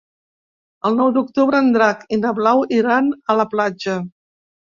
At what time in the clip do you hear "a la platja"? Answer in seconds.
3.35-4.01